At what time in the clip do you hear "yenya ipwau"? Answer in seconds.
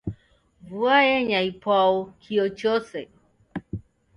1.09-1.95